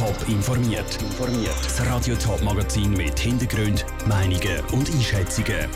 Top 0.00 0.28
informiert. 0.28 0.98
Das 1.62 1.86
Radio 1.86 2.16
Top 2.16 2.42
Magazin 2.42 2.94
mit 2.94 3.18
Hintergrund, 3.18 3.84
Meinungen 4.08 4.64
und 4.72 4.90
Einschätzungen 4.90 5.68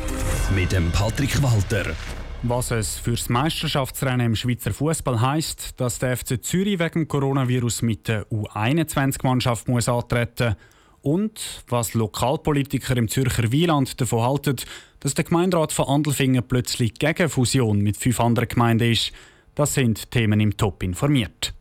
mit 0.55 0.73
dem 0.73 0.91
Patrick 0.93 1.43
Walter. 1.43 1.95
Was 2.43 2.71
es 2.71 2.97
fürs 2.97 3.29
Meisterschaftsrennen 3.29 4.29
im 4.29 4.35
Schweizer 4.35 4.73
Fußball 4.73 5.21
heißt, 5.21 5.79
dass 5.79 5.99
der 5.99 6.17
FC 6.17 6.43
Zürich 6.43 6.79
wegen 6.79 7.07
Coronavirus 7.07 7.83
mit 7.83 8.09
der 8.09 8.27
U21-Mannschaft 8.31 9.69
muss 9.69 9.91
antreten 9.91 10.57
und 11.03 11.63
was 11.69 11.93
Lokalpolitiker 11.93 12.97
im 12.97 13.09
Zürcher 13.09 13.53
Wieland 13.53 14.01
davon 14.01 14.23
halten, 14.23 14.57
dass 15.01 15.13
der 15.13 15.27
Gemeinderat 15.27 15.71
von 15.71 15.87
Andelfingen 15.87 16.49
plötzlich 16.49 16.95
gegen 16.95 17.29
Fusion 17.29 17.83
mit 17.83 17.99
fünf 17.99 18.19
anderen 18.21 18.49
Gemeinden 18.49 18.91
ist. 18.91 19.13
Das 19.55 19.75
sind 19.75 20.11
Themen 20.11 20.41
im 20.41 20.57
Top 20.57 20.83
informiert. 20.83 21.53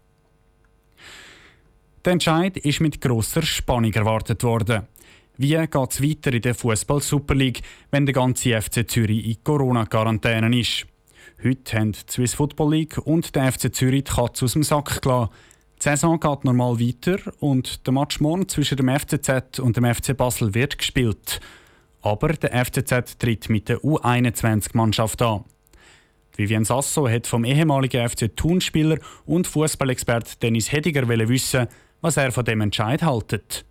Der 2.06 2.12
Entscheid 2.12 2.58
ist 2.58 2.82
mit 2.82 3.00
grosser 3.00 3.44
Spannung 3.44 3.94
erwartet 3.94 4.44
worden. 4.44 4.88
Wie 5.38 5.56
geht 5.56 5.92
es 5.92 6.04
weiter 6.04 6.34
in 6.34 6.42
der 6.42 6.54
Fußball 6.54 7.02
Super 7.02 7.34
League, 7.34 7.62
wenn 7.92 8.06
der 8.06 8.12
ganze 8.12 8.62
FC 8.62 8.90
Zürich 8.90 9.26
in 9.26 9.42
Corona-Quarantäne 9.42 10.60
ist? 10.60 10.86
Heute 11.42 11.80
haben 11.80 11.94
die 11.94 12.12
Swiss 12.12 12.34
Football 12.34 12.74
League 12.74 12.98
und 12.98 13.34
der 13.34 13.50
FC 13.50 13.74
Zürich 13.74 14.04
die 14.04 14.12
Katze 14.12 14.44
aus 14.44 14.52
dem 14.52 14.64
Sack 14.64 15.02
gelassen. 15.02 15.32
Die 15.78 15.84
Saison 15.84 16.20
geht 16.20 16.44
normal 16.44 16.78
weiter 16.78 17.20
und 17.40 17.88
der 17.88 17.94
Match 17.94 18.20
morgen 18.20 18.50
zwischen 18.50 18.76
dem 18.76 18.90
FCZ 18.90 19.60
und 19.60 19.78
dem 19.78 19.86
FC 19.86 20.16
Basel 20.18 20.54
wird 20.54 20.78
gespielt. 20.78 21.40
Aber 22.02 22.34
der 22.34 22.66
FCZ 22.66 23.18
tritt 23.18 23.50
mit 23.50 23.70
der 23.70 23.78
U21-Mannschaft 23.78 25.22
an. 25.22 25.46
Vivian 26.36 26.66
Sasso 26.66 27.08
hat 27.08 27.28
vom 27.28 27.46
ehemaligen 27.46 28.10
FC 28.10 28.36
Thun-Spieler 28.36 28.98
und 29.26 29.48
Fußballexpert 29.48 30.44
Dennis 30.44 30.70
Hediger 30.70 31.08
wissen, 31.08 31.68
was 32.04 32.18
er 32.18 32.32
von 32.32 32.46
dem 32.46 32.62
Entscheid 32.62 33.02
haltet. 33.02 33.66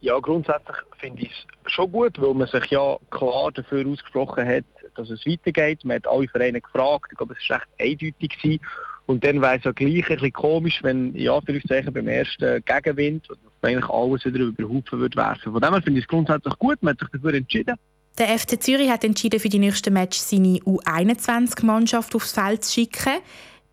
Ja, 0.00 0.18
grundsätzlich 0.18 0.76
finde 0.98 1.22
ich 1.22 1.46
es 1.64 1.72
schon 1.72 1.90
gut, 1.90 2.20
weil 2.20 2.34
man 2.34 2.48
sich 2.48 2.66
ja 2.66 2.98
klar 3.10 3.50
dafür 3.52 3.86
ausgesprochen 3.86 4.46
hat, 4.46 4.64
dass 4.96 5.08
es 5.08 5.24
weitergeht. 5.24 5.84
Man 5.84 5.96
hat 5.96 6.06
alle 6.06 6.28
Vereine 6.28 6.60
gefragt, 6.60 7.06
ich 7.10 7.16
glaube, 7.16 7.34
es 7.40 7.48
war 7.48 7.58
recht 7.58 8.02
eindeutig. 8.02 8.38
Gewesen. 8.42 8.60
Und 9.06 9.24
dann 9.24 9.40
wäre 9.40 9.56
es 9.56 9.64
ja 9.64 9.70
gleich 9.70 10.10
ein 10.10 10.16
bisschen 10.16 10.32
komisch, 10.32 10.82
wenn 10.82 11.14
ja, 11.14 11.38
beim 11.40 12.08
ersten 12.08 12.64
Gegenwind 12.64 13.28
eigentlich 13.62 13.88
alles 13.88 14.24
wieder 14.24 14.40
über 14.40 14.62
den 14.62 14.68
Haufen 14.68 14.98
würde 14.98 15.16
werfen. 15.16 15.52
Von 15.52 15.60
dem 15.60 15.72
her 15.72 15.82
finde 15.82 16.00
ich 16.00 16.04
es 16.04 16.08
grundsätzlich 16.08 16.58
gut, 16.58 16.82
man 16.82 16.92
hat 16.92 17.00
sich 17.00 17.08
dafür 17.12 17.34
entschieden. 17.34 17.76
Der 18.18 18.38
FC 18.38 18.60
Zürich 18.60 18.90
hat 18.90 19.04
entschieden, 19.04 19.38
für 19.38 19.48
die 19.48 19.58
nächsten 19.58 19.92
Match 19.92 20.18
seine 20.18 20.58
U21-Mannschaft 20.58 22.14
aufs 22.14 22.32
Feld 22.32 22.64
zu 22.64 22.72
schicken. 22.72 23.20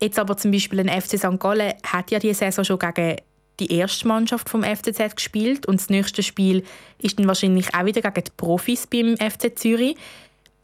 Jetzt 0.00 0.18
aber 0.18 0.36
zum 0.36 0.50
Beispiel 0.52 0.80
ein 0.80 0.88
FC 0.88 1.18
St. 1.18 1.40
Gallen 1.40 1.72
hat 1.84 2.10
ja 2.10 2.18
diese 2.18 2.34
Saison 2.34 2.64
schon 2.64 2.78
gegen 2.78 3.16
die 3.60 3.72
erste 3.72 4.08
Mannschaft 4.08 4.48
vom 4.48 4.62
FCZ 4.64 5.16
gespielt 5.16 5.66
und 5.66 5.80
das 5.80 5.88
nächste 5.88 6.22
Spiel 6.22 6.64
ist 6.98 7.18
dann 7.18 7.28
wahrscheinlich 7.28 7.74
auch 7.74 7.84
wieder 7.84 8.02
gegen 8.02 8.24
die 8.24 8.32
Profis 8.36 8.86
beim 8.86 9.16
FC 9.16 9.56
Zürich. 9.58 9.96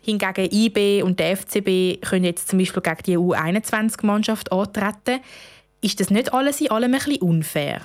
Hingegen 0.02 0.48
IB 0.50 1.02
und 1.02 1.20
der 1.20 1.36
FCB 1.36 2.00
können 2.00 2.24
jetzt 2.24 2.48
zum 2.48 2.58
Beispiel 2.58 2.82
gegen 2.82 3.02
die 3.06 3.18
U21-Mannschaft 3.18 4.50
antreten. 4.50 5.20
Ist 5.82 6.00
das 6.00 6.10
nicht 6.10 6.32
alles 6.32 6.60
in 6.60 6.70
allem 6.70 6.94
ein 6.94 7.00
bisschen 7.00 7.22
unfair? 7.22 7.80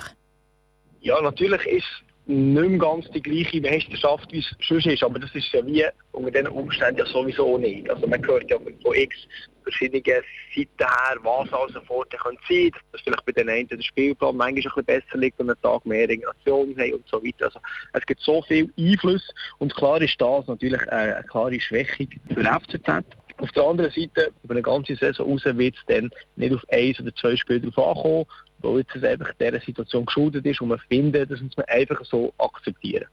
Ja, 1.00 1.20
natürlich 1.20 1.64
ist 1.66 2.02
nicht 2.26 2.68
mehr 2.68 2.78
ganz 2.78 3.08
die 3.12 3.22
gleiche 3.22 3.60
Meisterschaft, 3.60 4.32
wie 4.32 4.40
es 4.40 4.54
schon 4.58 4.78
ist. 4.78 5.02
Aber 5.02 5.18
das 5.18 5.34
ist 5.34 5.52
ja 5.52 5.64
wie 5.64 5.84
unter 6.12 6.30
diesen 6.30 6.48
Umständen 6.48 6.98
ja 6.98 7.06
sowieso 7.06 7.56
nicht. 7.56 7.88
Also 7.88 8.06
man 8.06 8.24
hört 8.26 8.50
ja 8.50 8.58
von 8.58 8.94
x 8.94 9.16
verschiedenen 9.62 10.04
Seiten 10.04 10.68
her, 10.78 11.16
was 11.22 11.52
also 11.52 11.80
Vorteile 11.82 12.22
können 12.22 12.38
sein 12.48 12.70
dass 12.92 13.00
vielleicht 13.00 13.24
bei 13.26 13.32
den 13.32 13.48
einen 13.48 13.68
der 13.68 13.80
Spielplan 13.80 14.36
manchmal 14.36 14.48
ein 14.48 14.62
bisschen 14.62 14.84
besser 14.84 15.18
liegt 15.18 15.40
und 15.40 15.50
einen 15.50 15.60
Tag 15.60 15.84
mehr 15.84 16.08
Regeneration 16.08 16.76
haben 16.78 16.94
und 16.94 17.08
so 17.08 17.22
weiter. 17.22 17.46
Also 17.46 17.60
es 17.92 18.06
gibt 18.06 18.20
so 18.20 18.42
viel 18.42 18.72
Einfluss 18.78 19.28
und 19.58 19.74
klar 19.74 20.00
ist 20.00 20.20
das 20.20 20.46
natürlich 20.46 20.88
eine, 20.88 21.22
klare 21.24 21.60
Schwächung 21.60 22.08
für 22.32 22.44
FCZ. 22.44 23.04
Auf 23.38 23.52
der 23.52 23.64
anderen 23.64 23.90
Seite, 23.90 24.32
über 24.44 24.54
eine 24.54 24.62
ganze 24.62 24.96
Saison 24.96 25.32
raus 25.32 25.44
wird 25.44 25.74
es 25.76 25.82
dann 25.88 26.10
nicht 26.36 26.54
auf 26.54 26.62
eins 26.70 26.98
oder 27.00 27.14
zwei 27.16 27.36
Spiele 27.36 27.60
drauf 27.60 27.96
ankommen, 27.96 28.26
weil 28.60 28.78
jetzt 28.78 29.04
einfach 29.04 29.32
dieser 29.40 29.60
Situation 29.60 30.06
geschuldet 30.06 30.46
ist 30.46 30.60
und 30.60 30.68
man 30.68 30.78
findet, 30.88 31.30
das 31.30 31.40
muss 31.40 31.56
man 31.56 31.66
einfach 31.66 32.04
so 32.04 32.32
akzeptieren. 32.38 33.06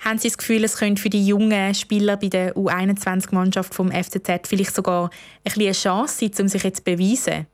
Haben 0.00 0.18
Sie 0.18 0.28
das 0.28 0.38
Gefühl, 0.38 0.64
es 0.64 0.78
könnte 0.78 1.02
für 1.02 1.10
die 1.10 1.26
jungen 1.26 1.74
Spieler 1.74 2.16
bei 2.16 2.28
der 2.28 2.56
U21-Mannschaft 2.56 3.74
vom 3.74 3.92
FCZ 3.92 4.48
vielleicht 4.48 4.74
sogar 4.74 5.10
eine 5.44 5.72
Chance 5.72 6.18
sein, 6.18 6.30
um 6.40 6.48
sich 6.48 6.62
jetzt 6.62 6.78
zu 6.78 6.84
beweisen? 6.84 7.46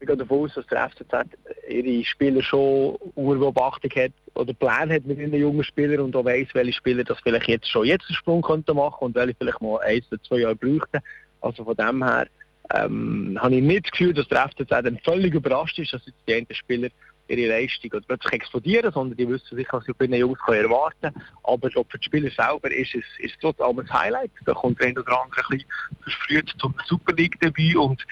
Ich 0.00 0.06
gehe 0.06 0.16
davon 0.16 0.44
aus, 0.44 0.54
dass 0.54 0.66
der 0.68 0.88
FCZ 0.88 1.36
ihre 1.68 2.04
Spieler 2.04 2.40
schon 2.40 2.94
unter 3.16 3.40
Beobachtung 3.40 3.90
hat 3.96 4.12
oder 4.34 4.54
Pläne 4.54 4.94
hat 4.94 5.06
mit 5.06 5.18
ihren 5.18 5.34
jungen 5.34 5.64
Spielern 5.64 6.00
und 6.00 6.14
auch 6.14 6.24
weiss, 6.24 6.46
welche 6.52 6.72
Spieler 6.72 7.02
das 7.02 7.18
vielleicht 7.20 7.48
jetzt 7.48 7.68
schon 7.68 7.84
jetzt 7.84 8.06
einen 8.08 8.14
Sprung 8.14 8.42
könnten 8.42 8.76
machen 8.76 9.06
und 9.06 9.16
welche 9.16 9.34
vielleicht 9.34 9.60
mal 9.60 9.80
ein 9.80 10.00
oder 10.12 10.22
zwei 10.22 10.38
Jahre 10.38 10.54
bräuchten. 10.54 11.00
Also 11.40 11.64
von 11.64 11.74
dem 11.74 12.04
her 12.04 12.28
ähm, 12.74 13.38
habe 13.40 13.56
ich 13.56 13.62
nicht 13.62 13.86
das 13.86 13.92
Gefühl, 13.92 14.14
dass 14.14 14.28
der 14.28 14.48
FCZ 14.48 14.68
dann 14.68 14.98
völlig 15.04 15.34
überrascht 15.34 15.78
ist, 15.78 15.92
dass 15.92 16.04
jetzt 16.06 16.18
die 16.26 16.34
einen 16.34 16.46
Spieler 16.50 16.88
ihre 17.28 17.48
Leistung 17.48 17.90
oder 17.92 18.04
plötzlich 18.06 18.32
explodieren, 18.32 18.92
sondern 18.92 19.16
die 19.16 19.28
wissen 19.28 19.56
sicher, 19.56 19.78
was 19.78 19.84
sie 19.84 19.92
von 19.94 20.10
den 20.10 20.20
Jungs 20.20 20.38
erwarten 20.46 21.12
können. 21.12 21.22
Aber 21.42 21.70
für 21.70 21.84
die 21.98 22.04
Spieler 22.04 22.30
selber 22.30 22.70
ist 22.70 22.94
es, 22.94 23.04
ist 23.18 23.34
es 23.34 23.40
trotzdem 23.40 23.78
ein 23.78 23.92
Highlight. 23.92 24.30
Da 24.46 24.54
kommt 24.54 24.80
der 24.80 24.92
oder 24.92 25.22
andere 25.22 25.42
ein 25.42 25.58
bisschen 25.58 25.68
verfrüht 26.02 26.54
zum 26.58 26.74
Super 26.86 27.12
League 27.14 27.38
dabei 27.40 27.78
und 27.78 28.04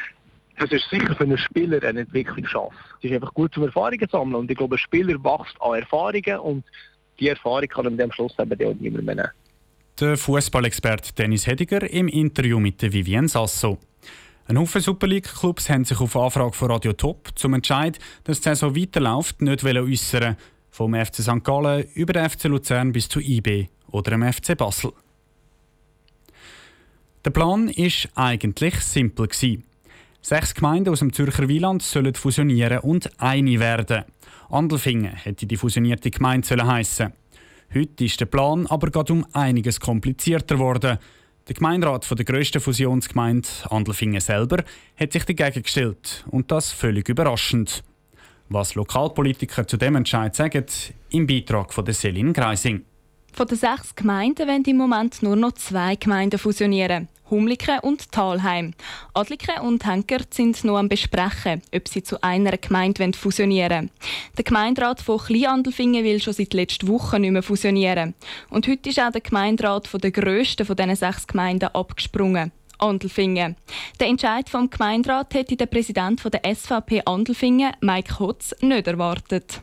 das 0.59 0.71
ist 0.71 0.89
sicher 0.89 1.15
für 1.15 1.25
einen 1.25 1.39
Spieler 1.39 1.83
eine 1.83 2.01
Entwicklungschance. 2.01 2.75
Es 2.99 3.05
ist 3.05 3.13
einfach 3.13 3.35
gut 3.35 3.53
zum 3.53 3.65
Erfahrungen 3.65 4.01
zu 4.01 4.07
sammeln 4.11 4.37
und 4.37 4.51
ich 4.51 4.57
glaube, 4.57 4.77
ein 4.77 4.79
Spieler 4.79 5.23
wächst 5.23 5.61
an 5.61 5.75
Erfahrungen 5.75 6.39
und 6.41 6.65
die 7.21 7.29
Erfahrung 7.29 7.69
kann 7.69 7.85
man 7.85 8.01
am 8.01 8.13
Schluss 8.13 8.35
eben 8.39 8.67
auch 8.67 8.75
niemand 8.81 9.05
mehr 9.05 9.15
nehmen. 9.15 9.31
Der 10.01 10.17
Fußballexperte 10.17 11.15
Dennis 11.15 11.47
Hediger 11.47 11.91
im 11.91 12.09
Interview 12.09 12.61
mit 12.61 12.83
Vivienne 12.83 13.29
Sasso. 13.29 13.79
Ein 14.49 14.61
Haufen 14.61 14.81
Super 14.81 15.09
League-Clubs 15.09 15.69
haben 15.69 15.85
sich 15.85 15.99
auf 15.99 16.17
Anfrage 16.17 16.53
von 16.53 16.71
Radio 16.71 16.93
Top 16.93 17.31
zum 17.35 17.55
Entscheid, 17.55 17.99
dass 18.23 18.41
die 18.41 18.45
Saison 18.45 18.77
weiterläuft, 18.77 19.43
nicht 19.43 19.65
äußern 19.65 20.37
Vom 20.71 20.95
FC 20.95 21.17
St. 21.17 21.43
Gallen 21.43 21.85
über 21.95 22.13
den 22.13 22.31
FC 22.31 22.45
Luzern 22.45 22.93
bis 22.93 23.09
zu 23.09 23.19
IB 23.19 23.67
oder 23.91 24.13
dem 24.13 24.23
FC 24.23 24.57
Basel. 24.57 24.93
Der 27.25 27.31
Plan 27.31 27.67
war 27.67 28.25
eigentlich 28.25 28.77
simpel. 28.83 29.29
Sechs 30.23 30.55
Gemeinden 30.55 30.91
aus 30.91 31.01
dem 31.01 31.13
Zürcher 31.13 31.49
Wieland 31.49 31.83
sollen 31.83 32.15
fusionieren 32.15 32.79
und 32.79 33.21
eine 33.21 33.59
werden. 33.59 34.05
Andelfingen 34.49 35.13
hätte 35.13 35.47
die 35.47 35.57
fusionierte 35.57 36.13
Gemeinde 36.13 36.65
heissen. 36.65 37.13
Heute 37.75 38.05
ist 38.05 38.21
der 38.21 38.27
Plan 38.27 38.69
aber 38.69 38.93
gerade 38.93 39.13
um 39.13 39.27
einiges 39.33 39.81
komplizierter 39.81 40.55
geworden. 40.55 40.99
Der 41.49 41.55
Gemeinderat 41.55 42.11
der 42.11 42.25
grössten 42.25 42.61
Fusionsgemeinde, 42.61 43.49
Andelfingen 43.71 44.21
selber, 44.21 44.65
hat 44.99 45.13
sich 45.13 45.25
dagegen 45.25 45.63
gestellt. 45.63 46.25
Und 46.29 46.51
das 46.51 46.73
völlig 46.73 47.09
überraschend. 47.09 47.85
Was 48.49 48.75
Lokalpolitiker 48.75 49.65
zu 49.65 49.77
dem 49.77 49.95
Entscheid 49.95 50.35
sagen, 50.35 50.65
im 51.11 51.27
Beitrag 51.29 51.73
von 51.73 51.85
der 51.85 51.95
Selin 51.95 52.33
Greising. 52.33 52.85
Von 53.33 53.47
den 53.47 53.59
sechs 53.59 53.95
Gemeinden 53.95 54.49
werden 54.49 54.65
im 54.65 54.77
Moment 54.77 55.23
nur 55.23 55.37
noch 55.37 55.53
zwei 55.53 55.95
Gemeinden 55.95 56.39
fusionieren. 56.39 57.09
Humliken 57.31 57.81
und 57.81 58.13
Talheim. 58.13 58.75
Adliken 59.15 59.61
und 59.61 59.85
Henkert 59.85 60.33
sind 60.33 60.63
noch 60.65 60.79
am 60.79 60.89
Besprechen, 60.89 61.63
ob 61.75 61.89
sie 61.89 62.03
zu 62.03 62.23
einer 62.23 62.57
Gemeinde 62.57 63.13
fusionieren 63.15 63.71
wollen. 63.71 63.91
Der 64.37 64.45
Gemeinderat 64.45 65.01
von 65.01 65.19
Kleinandelfingen 65.19 66.05
will 66.05 66.23
schon 66.23 66.35
seit 66.35 66.55
letzter 66.55 66.87
Woche 66.89 67.19
nicht 67.19 67.33
mehr 67.33 67.43
fusionieren. 67.43 68.15
Und 68.51 68.69
heute 68.69 68.91
ist 68.91 69.01
auch 69.01 69.11
der 69.11 69.21
Gemeinderat 69.21 69.89
von 69.89 70.01
der 70.01 70.13
grössten 70.13 70.67
von 70.67 70.77
diesen 70.77 70.97
sechs 70.97 71.27
Gemeinden 71.27 71.71
abgesprungen. 71.75 72.53
Andelfingen. 72.79 73.57
Der 73.99 74.09
Entscheid 74.09 74.49
vom 74.49 74.69
Gemeinderat 74.69 75.35
hätte 75.35 75.57
der 75.57 75.67
Präsident 75.67 76.23
der 76.25 76.55
SVP 76.55 77.03
Andelfingen, 77.07 77.73
Mike 77.81 78.19
Hotz, 78.19 78.55
nicht 78.61 78.87
erwartet. 78.87 79.63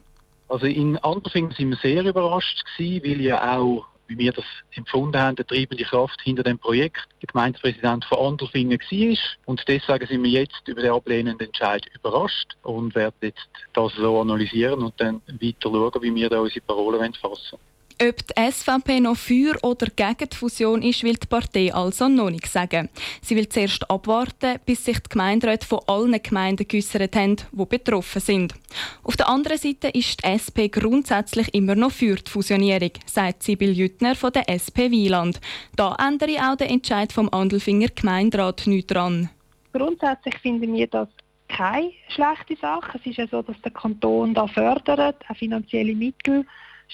Also 0.50 0.66
in 0.66 0.98
Andelfingen 0.98 1.52
sind 1.52 1.70
wir 1.70 1.78
sehr 1.78 2.04
überrascht 2.04 2.64
gewesen, 2.78 3.04
weil 3.04 3.22
ja 3.22 3.58
auch 3.58 3.86
wie 4.08 4.18
wir 4.18 4.34
das 4.34 4.46
empfunden 4.76 5.18
haben, 5.18 5.36
der 5.36 5.48
treibende 5.48 5.84
Kraft 5.84 6.20
hinter 6.22 6.44
dem 6.44 6.60
Projekt 6.60 7.08
der 7.22 7.28
Gemeindepräsident 7.28 8.06
von 8.06 8.20
Andelfingen 8.20 8.80
war. 8.80 9.18
Und 9.46 9.64
deswegen 9.68 10.08
sind 10.08 10.24
wir 10.24 10.30
jetzt 10.30 10.68
über 10.68 10.82
den 10.82 10.92
ablehnenden 10.92 11.48
Entscheid 11.48 11.86
überrascht 11.94 12.56
und 12.64 12.96
werden 12.96 13.16
jetzt 13.22 13.50
das 13.74 13.94
so 13.96 14.22
analysieren 14.22 14.84
und 14.84 14.94
dann 15.00 15.22
weiter 15.28 15.70
schauen, 15.70 16.02
wie 16.02 16.16
wir 16.16 16.30
da 16.30 16.40
unsere 16.40 16.62
Parolen 16.62 17.14
fassen 17.14 17.54
wollen. 17.54 17.73
Ob 18.06 18.18
die 18.28 18.52
SVP 18.52 19.00
noch 19.00 19.16
für 19.16 19.58
oder 19.64 19.88
gegen 19.88 20.30
die 20.30 20.36
Fusion 20.36 20.82
ist, 20.82 21.04
will 21.04 21.16
die 21.16 21.28
Partei 21.28 21.74
also 21.74 22.10
noch 22.10 22.30
nicht 22.30 22.48
sagen. 22.48 22.90
Sie 23.22 23.34
will 23.38 23.48
zuerst 23.48 23.90
abwarten, 23.90 24.60
bis 24.66 24.84
sich 24.84 25.00
die 25.00 25.10
Gemeinderäte 25.10 25.66
von 25.66 25.80
allen 25.88 26.22
Gemeinden 26.22 26.68
geäussert 26.68 27.16
haben, 27.16 27.38
die 27.54 27.66
betroffen 27.66 28.20
sind. 28.20 28.56
Auf 29.04 29.16
der 29.16 29.30
anderen 29.30 29.58
Seite 29.58 29.88
ist 29.88 30.22
die 30.22 30.28
SP 30.28 30.68
grundsätzlich 30.68 31.54
immer 31.54 31.76
noch 31.76 31.94
für 31.94 32.16
die 32.16 32.30
Fusionierung, 32.30 32.92
sagt 33.06 33.44
Sibyl 33.44 33.72
Jüttner 33.72 34.16
von 34.16 34.34
der 34.34 34.50
SP 34.52 34.92
Wieland. 34.92 35.40
Da 35.78 35.96
ändere 35.96 36.52
auch 36.52 36.58
der 36.58 36.72
Entscheid 36.72 37.14
vom 37.14 37.30
Andelfinger 37.30 37.88
Gemeinderat 37.88 38.68
nicht 38.68 38.92
dran. 38.92 39.30
Grundsätzlich 39.72 40.38
finden 40.40 40.74
wir, 40.74 40.88
dass 40.88 41.08
keine 41.48 41.92
schlechte 42.10 42.58
Sache. 42.58 43.00
Es 43.00 43.06
ist 43.06 43.18
ja 43.18 43.28
so, 43.28 43.42
dass 43.42 43.62
der 43.62 43.72
Kanton 43.72 44.34
da 44.34 44.46
fördert, 44.48 45.24
auch 45.30 45.38
finanzielle 45.38 45.96
Mittel 45.96 46.46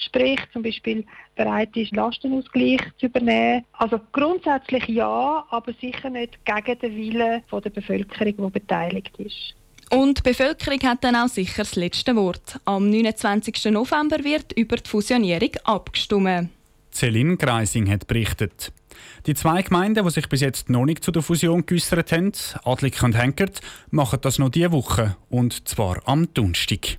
sprich 0.04 0.40
zum 0.52 0.62
Beispiel 0.62 1.04
bereit 1.36 1.76
ist, 1.76 1.94
Lastenausgleich 1.94 2.80
zu 2.98 3.06
übernehmen. 3.06 3.64
Also 3.72 4.00
grundsätzlich 4.12 4.86
ja, 4.88 5.44
aber 5.50 5.72
sicher 5.80 6.10
nicht 6.10 6.38
gegen 6.44 6.78
den 6.78 6.96
Willen 6.96 7.42
der 7.52 7.70
Bevölkerung, 7.70 8.34
die 8.36 8.60
beteiligt 8.60 9.16
ist. 9.18 9.54
Und 9.90 10.18
die 10.18 10.22
Bevölkerung 10.22 10.80
hat 10.84 11.02
dann 11.02 11.16
auch 11.16 11.28
sicher 11.28 11.62
das 11.62 11.74
letzte 11.74 12.14
Wort. 12.14 12.60
Am 12.64 12.88
29. 12.88 13.72
November 13.72 14.22
wird 14.22 14.52
über 14.52 14.76
die 14.76 14.88
Fusionierung 14.88 15.50
abgestimmt. 15.64 16.50
Celine 16.92 17.36
Greising 17.36 17.90
hat 17.90 18.06
berichtet. 18.06 18.72
Die 19.26 19.34
zwei 19.34 19.62
Gemeinden, 19.62 20.04
die 20.04 20.10
sich 20.10 20.28
bis 20.28 20.40
jetzt 20.40 20.70
noch 20.70 20.84
nicht 20.84 21.04
zu 21.04 21.10
der 21.10 21.22
Fusion 21.22 21.66
geäußert 21.66 22.12
haben, 22.12 22.32
Adlik 22.64 23.02
und 23.02 23.16
Henkert, 23.16 23.60
machen 23.90 24.20
das 24.22 24.38
noch 24.38 24.50
diese 24.50 24.72
Woche. 24.72 25.16
Und 25.28 25.68
zwar 25.68 26.00
am 26.06 26.32
Donnerstag. 26.34 26.98